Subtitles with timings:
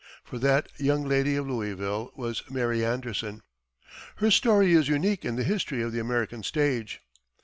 [0.23, 3.43] For that "young lady of Louisville" was Mary Anderson.
[4.15, 7.01] Her story is unique in the history of the American stage.